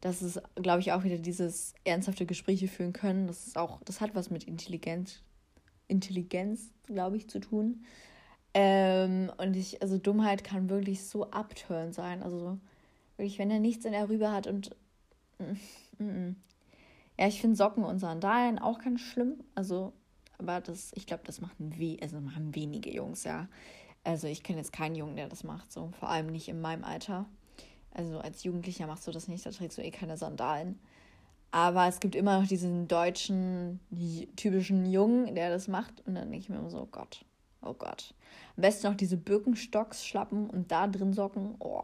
[0.00, 3.26] dass es, glaube ich, auch wieder dieses ernsthafte Gespräche führen können.
[3.26, 5.22] Das ist auch, das hat was mit Intelligenz,
[5.94, 7.84] Intelligenz, glaube ich, zu tun.
[8.52, 12.22] Ähm, und ich, also Dummheit kann wirklich so abturn sein.
[12.22, 12.58] Also
[13.16, 14.70] wirklich, wenn er nichts in der Rübe hat und
[15.38, 16.36] mm, mm, mm.
[17.18, 19.42] ja, ich finde Socken und Sandalen auch ganz schlimm.
[19.54, 19.92] Also,
[20.38, 23.48] aber das, ich glaube, das machen we also machen wenige Jungs, ja.
[24.04, 26.84] Also ich kenne jetzt keinen Jungen, der das macht, so vor allem nicht in meinem
[26.84, 27.26] Alter.
[27.90, 30.78] Also als Jugendlicher machst du das nicht, da trägst du eh keine Sandalen.
[31.54, 33.78] Aber es gibt immer noch diesen deutschen,
[34.34, 36.04] typischen Jungen, der das macht.
[36.04, 37.24] Und dann denke ich mir immer so, oh Gott,
[37.62, 38.12] oh Gott.
[38.56, 41.54] Am besten noch diese Birkenstocks schlappen und da drin Socken.
[41.60, 41.80] Oh,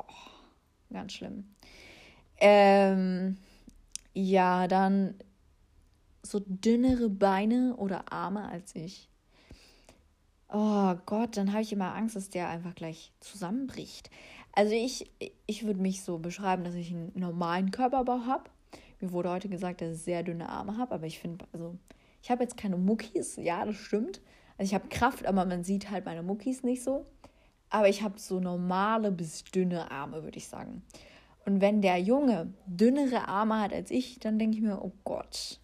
[0.92, 1.54] ganz schlimm.
[2.40, 3.36] Ähm,
[4.12, 5.14] ja, dann
[6.24, 9.08] so dünnere Beine oder Arme als ich.
[10.48, 14.10] Oh Gott, dann habe ich immer Angst, dass der einfach gleich zusammenbricht.
[14.50, 15.08] Also ich,
[15.46, 18.50] ich würde mich so beschreiben, dass ich einen normalen Körperbau habe.
[19.00, 21.76] Mir wurde heute gesagt, dass ich sehr dünne Arme habe, aber ich finde, also
[22.22, 24.20] ich habe jetzt keine Muckis, ja, das stimmt.
[24.58, 27.06] Also ich habe Kraft, aber man sieht halt meine Muckis nicht so.
[27.70, 30.82] Aber ich habe so normale bis dünne Arme, würde ich sagen.
[31.46, 35.60] Und wenn der Junge dünnere Arme hat als ich, dann denke ich mir, oh Gott.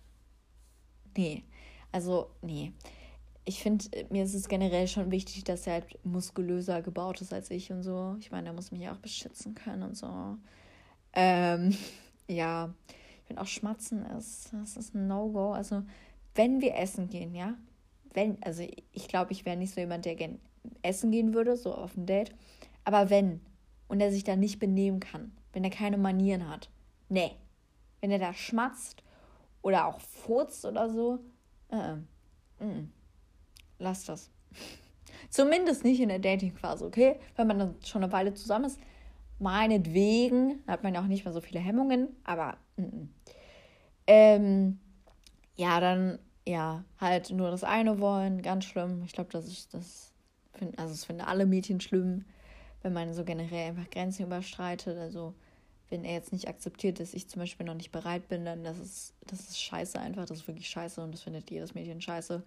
[1.16, 1.44] Nee.
[1.92, 2.72] Also, nee
[3.48, 7.48] ich finde, mir ist es generell schon wichtig, dass er halt muskulöser gebaut ist als
[7.50, 8.16] ich und so.
[8.18, 10.36] Ich meine, er muss mich ja auch beschützen können und so.
[11.12, 11.74] Ähm,
[12.28, 12.74] ja,
[13.26, 15.52] finde auch Schmatzen ist, das ist ein No-Go.
[15.52, 15.82] Also,
[16.34, 17.54] wenn wir essen gehen, ja,
[18.12, 20.38] wenn, also ich glaube, ich wäre nicht so jemand, der gern
[20.82, 22.34] essen gehen würde, so auf ein Date.
[22.84, 23.40] Aber wenn,
[23.88, 26.70] und er sich da nicht benehmen kann, wenn er keine Manieren hat,
[27.08, 27.32] nee.
[28.00, 29.02] Wenn er da schmatzt
[29.62, 31.18] oder auch furzt oder so,
[31.70, 31.94] äh,
[32.64, 32.84] äh
[33.78, 34.30] lass das.
[35.30, 37.18] Zumindest nicht in der Dating-Phase, okay?
[37.34, 38.80] Wenn man dann schon eine Weile zusammen ist,
[39.38, 42.56] meinetwegen, hat man ja auch nicht mehr so viele Hemmungen, aber.
[44.06, 44.78] Ähm,
[45.56, 49.02] ja, dann ja, halt nur das eine wollen, ganz schlimm.
[49.04, 50.12] Ich glaube, das ist das
[50.54, 52.24] find, also das finden alle Mädchen schlimm,
[52.82, 55.34] wenn man so generell einfach Grenzen überstreitet, also
[55.90, 58.78] wenn er jetzt nicht akzeptiert, dass ich zum Beispiel noch nicht bereit bin, dann das
[58.78, 62.42] ist das ist scheiße einfach, das ist wirklich scheiße und das findet jedes Mädchen scheiße.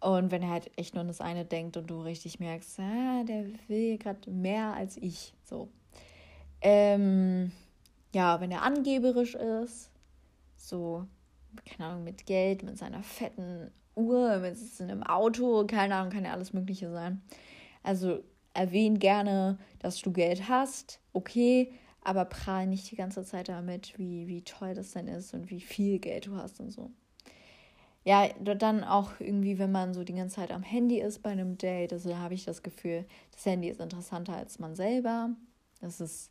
[0.00, 3.22] Und wenn er halt echt nur an das eine denkt und du richtig merkst, ah,
[3.24, 5.68] der will gerade mehr als ich, so.
[6.60, 7.52] Ähm,
[8.12, 9.90] ja, wenn er angeberisch ist,
[10.56, 11.06] so,
[11.64, 16.32] keine Ahnung, mit Geld, mit seiner fetten Uhr, mit einem Auto, keine Ahnung, kann ja
[16.32, 17.22] alles Mögliche sein.
[17.82, 23.98] Also erwähn gerne, dass du Geld hast, okay, aber prahl nicht die ganze Zeit damit,
[23.98, 26.90] wie, wie toll das denn ist und wie viel Geld du hast und so
[28.04, 31.58] ja, dann auch irgendwie, wenn man so die ganze Zeit am Handy ist bei einem
[31.58, 35.30] Date, also habe ich das Gefühl, das Handy ist interessanter als man selber.
[35.80, 36.30] Das ist,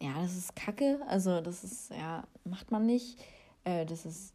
[0.00, 1.00] ja, das ist Kacke.
[1.06, 3.18] Also das ist, ja, macht man nicht.
[3.64, 4.34] Äh, das ist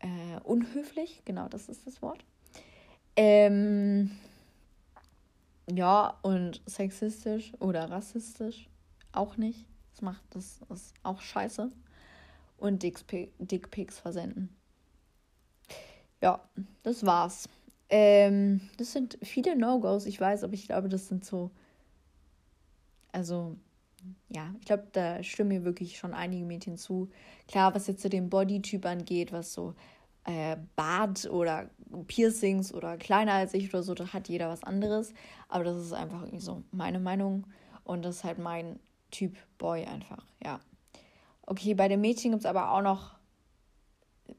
[0.00, 2.24] äh, unhöflich, genau, das ist das Wort.
[3.16, 4.10] Ähm,
[5.70, 8.68] ja, und sexistisch oder rassistisch
[9.12, 9.66] auch nicht.
[9.92, 11.70] Das macht das ist auch scheiße.
[12.56, 14.48] Und Dickpics versenden.
[16.20, 16.40] Ja,
[16.82, 17.48] das war's.
[17.88, 21.50] Ähm, das sind viele No-Gos, ich weiß, aber ich glaube, das sind so.
[23.12, 23.56] Also,
[24.28, 27.10] ja, ich glaube, da stimmen mir wirklich schon einige Mädchen zu.
[27.46, 29.74] Klar, was jetzt zu dem Bodytyp angeht, was so
[30.24, 31.70] äh, Bart oder
[32.06, 35.12] Piercings oder kleiner als ich oder so, da hat jeder was anderes.
[35.48, 37.46] Aber das ist einfach irgendwie so meine Meinung
[37.84, 38.78] und das ist halt mein
[39.10, 40.60] Typ Boy einfach, ja.
[41.46, 43.14] Okay, bei den Mädchen gibt es aber auch noch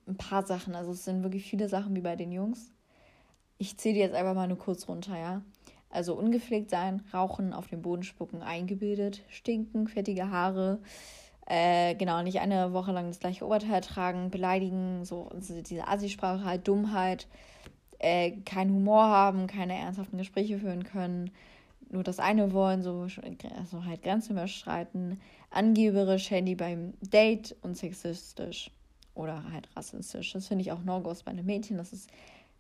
[0.08, 0.76] ein paar Sachen.
[0.76, 2.72] Also es sind wirklich viele Sachen wie bei den Jungs.
[3.58, 5.41] Ich zähle die jetzt einfach mal nur kurz runter, ja.
[5.89, 10.80] Also ungepflegt sein, rauchen, auf den Boden spucken, eingebildet, stinken, fettige Haare,
[11.47, 16.67] äh, genau, nicht eine Woche lang das gleiche Oberteil tragen, beleidigen, so diese Assi-Sprache, halt
[16.67, 17.28] Dummheit,
[17.97, 21.32] äh, keinen Humor haben, keine ernsthaften Gespräche führen können,
[21.89, 23.08] nur das eine wollen, so
[23.58, 28.69] also halt Grenzen überschreiten, angeberisch, Handy beim Date und sexistisch
[29.15, 30.34] oder halt rassistisch.
[30.34, 31.78] Das finde ich auch No-Gos bei einem Mädchen.
[31.78, 32.12] Das ist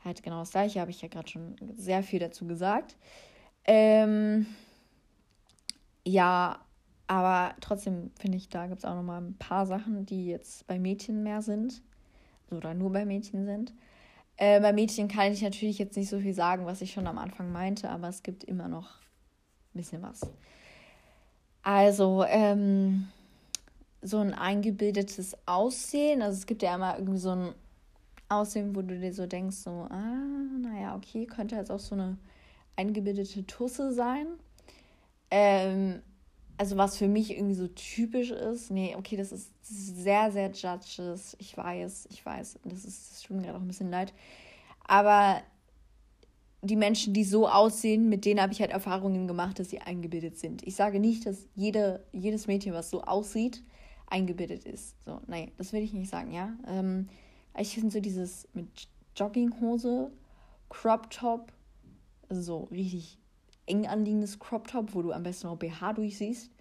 [0.03, 2.95] halt genau das gleiche, habe ich ja gerade schon sehr viel dazu gesagt.
[3.65, 4.45] Ähm,
[6.05, 6.59] ja,
[7.07, 10.65] aber trotzdem finde ich, da gibt es auch noch mal ein paar Sachen, die jetzt
[10.67, 11.81] bei Mädchen mehr sind.
[12.51, 13.73] Oder nur bei Mädchen sind.
[14.37, 17.17] Äh, bei Mädchen kann ich natürlich jetzt nicht so viel sagen, was ich schon am
[17.17, 18.87] Anfang meinte, aber es gibt immer noch
[19.73, 20.21] ein bisschen was.
[21.61, 23.09] Also, ähm,
[24.01, 26.21] so ein eingebildetes Aussehen.
[26.21, 27.53] Also es gibt ja immer irgendwie so ein
[28.29, 32.17] Aussehen, wo du dir so denkst, so, ah, naja, okay, könnte jetzt auch so eine
[32.75, 34.27] eingebildete Tusse sein.
[35.31, 36.01] Ähm,
[36.57, 38.69] also was für mich irgendwie so typisch ist.
[38.69, 41.35] Nee, okay, das ist sehr, sehr judges.
[41.39, 44.13] Ich weiß, ich weiß, das ist, das tut mir gerade auch ein bisschen leid.
[44.85, 45.41] Aber
[46.61, 50.37] die Menschen, die so aussehen, mit denen habe ich halt Erfahrungen gemacht, dass sie eingebildet
[50.37, 50.65] sind.
[50.67, 53.63] Ich sage nicht, dass jede, jedes Mädchen, was so aussieht,
[54.07, 55.01] eingebildet ist.
[55.05, 56.51] So, nein, das will ich nicht sagen, ja.
[56.67, 57.07] Ähm,
[57.57, 60.11] ich finde so dieses mit Jogginghose,
[60.69, 61.51] Crop Top,
[62.29, 63.17] also so richtig
[63.65, 66.51] eng anliegendes Crop Top, wo du am besten auch BH durchsiehst.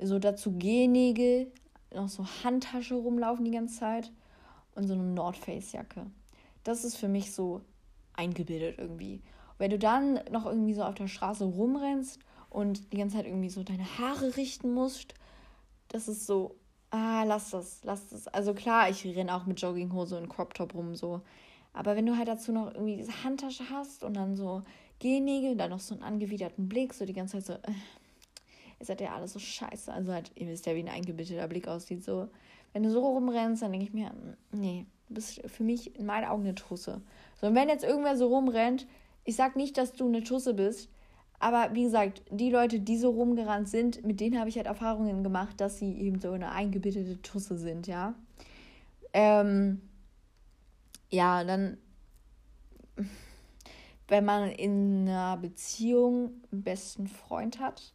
[0.00, 1.52] So dazu Gehennägel,
[1.94, 4.12] noch so Handtasche rumlaufen die ganze Zeit
[4.74, 6.06] und so eine North Face Jacke.
[6.64, 7.60] Das ist für mich so
[8.14, 9.22] eingebildet irgendwie.
[9.58, 12.18] wenn du dann noch irgendwie so auf der Straße rumrennst
[12.50, 15.14] und die ganze Zeit irgendwie so deine Haare richten musst
[15.94, 16.56] das ist so,
[16.94, 18.28] ah, lass das, lass das.
[18.28, 21.20] Also klar, ich renne auch mit Jogginghose und Crop Top rum, so.
[21.72, 24.62] Aber wenn du halt dazu noch irgendwie diese Handtasche hast und dann so
[25.00, 27.74] Gehennägel und dann noch so einen angewiderten Blick, so die ganze Zeit so, äh,
[28.78, 29.92] ihr seid ja alles so scheiße.
[29.92, 32.28] Also halt, ihr wisst ja, wie ein eingebildeter Blick aussieht, so.
[32.72, 34.12] Wenn du so rumrennst, dann denke ich mir,
[34.52, 37.02] nee, du bist für mich in meinen Augen eine Tusse.
[37.40, 38.86] So, und wenn jetzt irgendwer so rumrennt,
[39.24, 40.88] ich sag nicht, dass du eine Tusse bist,
[41.38, 45.22] aber wie gesagt, die Leute, die so rumgerannt sind, mit denen habe ich halt Erfahrungen
[45.22, 48.14] gemacht, dass sie eben so eine eingebildete Tusse sind, ja.
[49.12, 49.80] Ähm,
[51.10, 51.78] ja, dann,
[54.08, 57.94] wenn man in einer Beziehung einen besten Freund hat,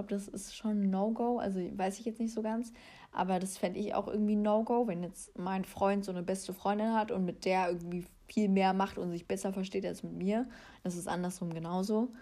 [0.00, 1.38] glaube, das ist schon ein No-Go.
[1.38, 2.72] Also weiß ich jetzt nicht so ganz.
[3.12, 6.94] Aber das fände ich auch irgendwie No-Go, wenn jetzt mein Freund so eine beste Freundin
[6.94, 10.48] hat und mit der irgendwie viel mehr macht und sich besser versteht als mit mir.
[10.84, 12.12] Das ist andersrum genauso.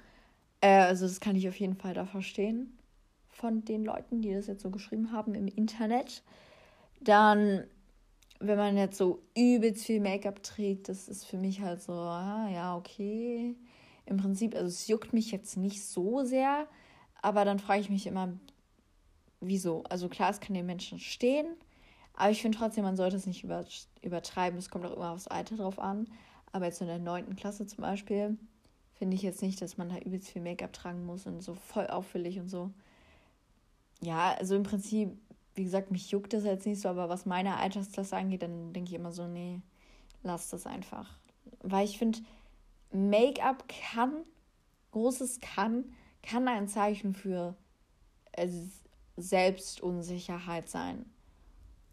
[0.60, 2.78] Äh, also das kann ich auf jeden Fall da verstehen
[3.28, 6.22] von den Leuten, die das jetzt so geschrieben haben im Internet.
[7.00, 7.64] Dann,
[8.40, 12.48] wenn man jetzt so übelst viel Make-up trägt, das ist für mich halt so, ah,
[12.52, 13.54] ja, okay.
[14.06, 16.66] Im Prinzip, also es juckt mich jetzt nicht so sehr,
[17.22, 18.32] aber dann frage ich mich immer,
[19.40, 19.84] wieso?
[19.84, 21.46] Also klar, es kann den Menschen stehen,
[22.18, 23.44] aber ich finde trotzdem, man sollte es nicht
[24.02, 24.58] übertreiben.
[24.58, 26.08] Es kommt auch immer aufs Alter drauf an.
[26.50, 28.36] Aber jetzt in der neunten Klasse zum Beispiel,
[28.98, 31.86] finde ich jetzt nicht, dass man da übelst viel Make-up tragen muss und so voll
[31.86, 32.70] auffällig und so.
[34.00, 35.16] Ja, also im Prinzip,
[35.54, 38.90] wie gesagt, mich juckt das jetzt nicht so, aber was meine Altersklasse angeht, dann denke
[38.90, 39.60] ich immer so, nee,
[40.22, 41.18] lass das einfach.
[41.62, 42.18] Weil ich finde,
[42.90, 44.24] Make-up kann,
[44.90, 47.56] großes kann, kann ein Zeichen für
[48.32, 48.48] äh,
[49.16, 51.06] Selbstunsicherheit sein.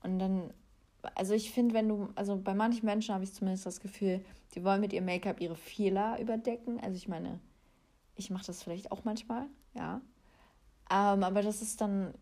[0.02, 0.54] Und dann
[1.16, 4.64] also ich finde, wenn du, also bei manchen Menschen habe ich zumindest das Gefühl, die
[4.64, 6.80] wollen mit ihrem Make-up ihre Fehler überdecken.
[6.80, 7.40] Also ich meine,
[8.16, 10.02] ich mache das vielleicht auch manchmal, ja.
[10.90, 12.14] Ähm, aber das ist dann,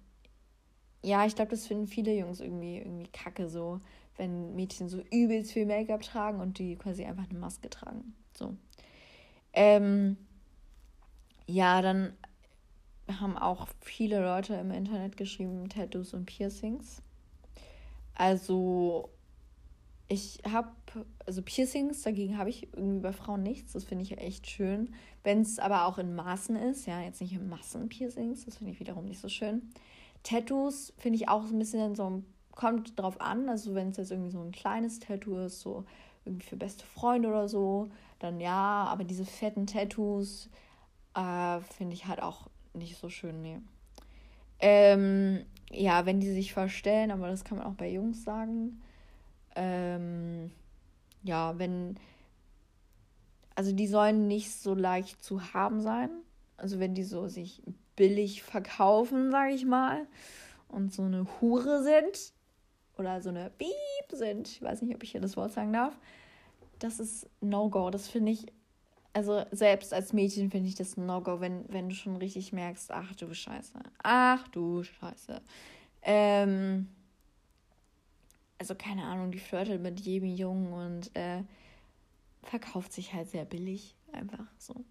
[1.04, 3.80] ja, ich glaube, das finden viele Jungs irgendwie, irgendwie kacke so,
[4.18, 8.16] wenn Mädchen so übelst viel Make-up tragen und die quasi einfach eine Maske tragen.
[8.38, 8.56] So.
[9.54, 10.18] Ähm,
[11.46, 12.14] ja, dann
[13.20, 17.02] haben auch viele Leute im Internet geschrieben, Tattoos und Piercings.
[18.16, 19.10] Also
[20.08, 20.70] ich habe,
[21.26, 23.74] also Piercings, dagegen habe ich irgendwie bei Frauen nichts.
[23.74, 24.94] Das finde ich echt schön.
[25.24, 28.80] Wenn es aber auch in Maßen ist, ja, jetzt nicht in Massen-Piercings, das finde ich
[28.80, 29.74] wiederum nicht so schön.
[30.24, 33.50] Tattoos finde ich auch so ein bisschen so, kommt drauf an.
[33.50, 35.86] Also wenn es jetzt irgendwie so ein kleines Tattoo ist, so
[36.26, 40.50] irgendwie für beste Freunde oder so, dann ja, aber diese fetten Tattoos
[41.16, 43.60] äh, finde ich halt auch nicht so schön, nee.
[44.60, 48.82] Ähm, ja, wenn die sich verstellen, aber das kann man auch bei Jungs sagen.
[49.56, 50.52] Ähm,
[51.24, 51.98] ja, wenn.
[53.56, 56.10] Also die sollen nicht so leicht zu haben sein.
[56.58, 57.62] Also wenn die so sich
[57.96, 60.08] billig verkaufen, sage ich mal,
[60.70, 62.34] und so eine Hure sind
[62.98, 63.70] oder so eine Beep
[64.12, 65.96] sind, ich weiß nicht, ob ich hier das Wort sagen darf,
[66.80, 67.92] das ist No-Go.
[67.92, 68.48] Das finde ich
[69.14, 72.92] also selbst als Mädchen finde ich das ein No-Go, wenn, wenn du schon richtig merkst,
[72.92, 75.42] ach du Scheiße, ach du Scheiße.
[76.02, 76.88] Ähm,
[78.58, 81.44] also keine Ahnung, die flirtet mit jedem Jungen und äh,
[82.42, 84.84] verkauft sich halt sehr billig, einfach so.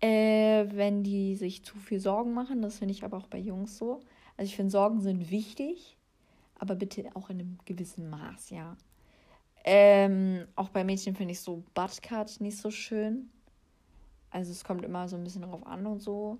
[0.00, 3.76] Äh, wenn die sich zu viel Sorgen machen, das finde ich aber auch bei Jungs
[3.76, 4.00] so.
[4.36, 5.98] Also ich finde, Sorgen sind wichtig,
[6.56, 8.76] aber bitte auch in einem gewissen Maß, ja.
[9.70, 13.28] Ähm, auch bei Mädchen finde ich so Buttcut nicht so schön.
[14.30, 16.38] Also es kommt immer so ein bisschen darauf an und so.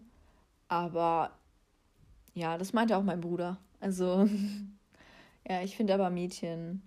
[0.69, 1.33] Aber
[2.33, 3.59] ja, das meinte auch mein Bruder.
[3.81, 4.27] Also
[5.47, 6.83] ja, ich finde aber Mädchen.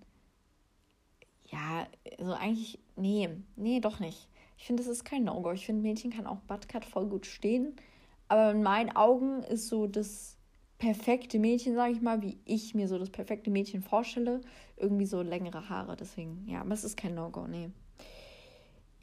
[1.44, 1.86] Ja,
[2.18, 2.80] also eigentlich.
[2.96, 4.28] Nee, nee, doch nicht.
[4.58, 5.52] Ich finde, das ist kein No-Go.
[5.52, 7.76] Ich finde, Mädchen kann auch Buttcut voll gut stehen.
[8.26, 10.38] Aber in meinen Augen ist so das
[10.82, 14.40] perfekte Mädchen, sage ich mal, wie ich mir so das perfekte Mädchen vorstelle,
[14.76, 15.94] irgendwie so längere Haare.
[15.94, 17.70] Deswegen, ja, aber es ist kein No-Go, nee.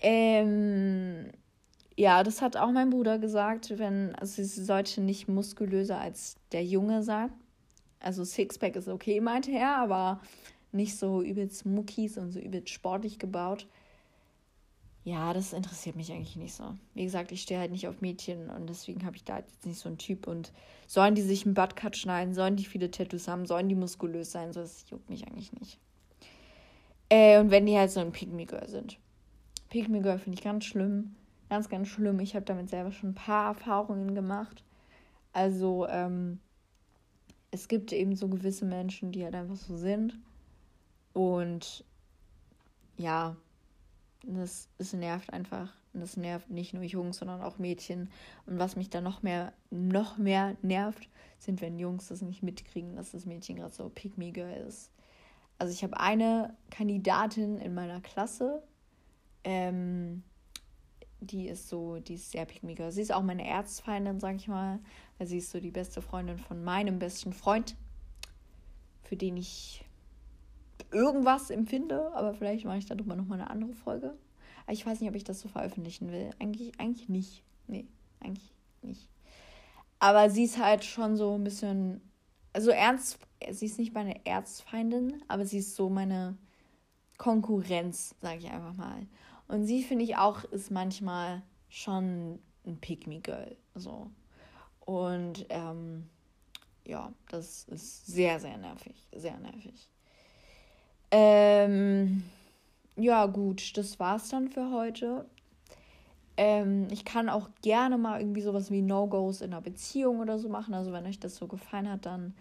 [0.01, 1.31] Ähm,
[1.95, 6.65] ja, das hat auch mein Bruder gesagt, wenn, also sie sollte nicht muskulöser als der
[6.65, 7.31] Junge sein.
[8.01, 10.19] Also Sixpack ist okay, meinte er, aber
[10.73, 13.67] nicht so übelst muckis und so übelst sportlich gebaut.
[15.03, 16.75] Ja, das interessiert mich eigentlich nicht so.
[16.93, 19.79] Wie gesagt, ich stehe halt nicht auf Mädchen und deswegen habe ich da jetzt nicht
[19.79, 20.27] so einen Typ.
[20.27, 20.51] Und
[20.87, 24.51] sollen die sich einen Buttcut schneiden, sollen die viele Tattoos haben, sollen die muskulös sein,
[24.51, 25.79] so das juckt mich eigentlich nicht.
[27.09, 28.99] Äh, und wenn die halt so ein Pygmy Girl sind.
[29.69, 31.15] Pygmy Girl finde ich ganz schlimm.
[31.49, 32.19] Ganz, ganz schlimm.
[32.19, 34.63] Ich habe damit selber schon ein paar Erfahrungen gemacht.
[35.33, 36.39] Also, ähm,
[37.51, 40.19] es gibt eben so gewisse Menschen, die halt einfach so sind.
[41.13, 41.83] Und
[42.97, 43.35] ja,
[44.23, 45.73] das, das nervt einfach.
[45.93, 48.09] Und das nervt nicht nur Jungs, sondern auch Mädchen.
[48.45, 52.95] Und was mich dann noch mehr, noch mehr nervt, sind, wenn Jungs das nicht mitkriegen,
[52.95, 54.91] dass das Mädchen gerade so Pygmy Girl ist.
[55.57, 58.63] Also ich habe eine Kandidatin in meiner Klasse,
[59.43, 60.23] ähm,
[61.21, 62.91] die ist so, die ist sehr Pygmy Girl.
[62.91, 64.79] Sie ist auch meine Erzfeindin, sag ich mal,
[65.17, 67.75] weil sie ist so die beste Freundin von meinem besten Freund,
[69.03, 69.83] für den ich
[70.91, 74.17] irgendwas empfinde, aber vielleicht mache ich darüber nochmal eine andere Folge.
[74.67, 76.29] Ich weiß nicht, ob ich das so veröffentlichen will.
[76.39, 77.43] Eigentlich, eigentlich nicht.
[77.67, 77.87] Nee,
[78.19, 79.09] eigentlich nicht.
[79.99, 82.01] Aber sie ist halt schon so ein bisschen,
[82.53, 83.19] also ernst,
[83.51, 86.37] sie ist nicht meine Erzfeindin, aber sie ist so meine
[87.17, 89.07] Konkurrenz, sage ich einfach mal.
[89.47, 93.57] Und sie, finde ich auch, ist manchmal schon ein Pick-me-Girl.
[93.75, 94.11] So.
[94.79, 96.07] Und ähm,
[96.85, 99.07] ja, das ist sehr, sehr nervig.
[99.15, 99.89] Sehr nervig.
[101.11, 102.23] Ähm,
[102.95, 105.25] ja, gut, das war's dann für heute.
[106.37, 110.49] Ähm, ich kann auch gerne mal irgendwie sowas wie No-Gos in einer Beziehung oder so
[110.49, 110.73] machen.
[110.73, 112.33] Also, wenn euch das so gefallen hat, dann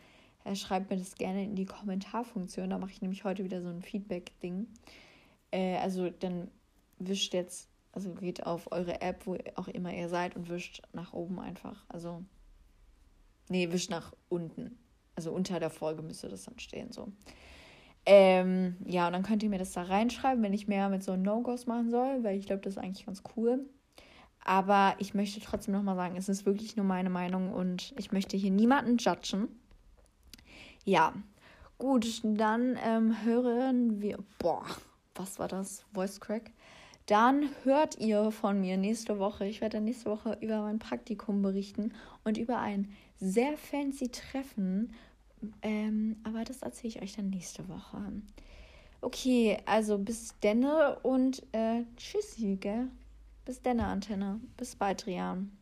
[0.44, 2.70] äh, schreibt mir das gerne in die Kommentarfunktion.
[2.70, 4.68] Da mache ich nämlich heute wieder so ein Feedback-Ding.
[5.50, 6.50] Äh, also, dann
[6.98, 11.12] wischt jetzt, also geht auf eure App, wo auch immer ihr seid, und wischt nach
[11.12, 11.84] oben einfach.
[11.88, 12.22] Also,
[13.48, 14.78] nee, wischt nach unten.
[15.16, 17.08] Also, unter der Folge müsste das dann stehen, so.
[18.10, 21.14] Ähm, ja, und dann könnt ihr mir das da reinschreiben, wenn ich mehr mit so
[21.14, 23.68] No-Gos machen soll, weil ich glaube, das ist eigentlich ganz cool.
[24.42, 28.38] Aber ich möchte trotzdem nochmal sagen, es ist wirklich nur meine Meinung und ich möchte
[28.38, 29.48] hier niemanden judgen.
[30.86, 31.12] Ja,
[31.76, 34.16] gut, dann ähm, hören wir.
[34.38, 34.64] Boah,
[35.14, 35.84] was war das?
[35.92, 36.50] Voice Crack.
[37.04, 39.46] Dann hört ihr von mir nächste Woche.
[39.46, 41.92] Ich werde nächste Woche über mein Praktikum berichten
[42.24, 44.94] und über ein sehr fancy Treffen
[45.62, 48.00] ähm, aber das erzähle ich euch dann nächste Woche.
[49.00, 52.88] Okay, also bis denne und äh, tschüssi, gell?
[53.44, 54.40] Bis denne, Antenne.
[54.56, 55.57] Bis bald, Rian.